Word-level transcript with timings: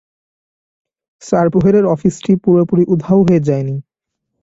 সার্ভেয়ারের 1.21 1.85
অফিসটি 1.85 2.31
পুরোপুরি 2.43 2.83
উধাও 2.93 3.19
হয়ে 3.23 3.45
যায়নি। 3.47 3.75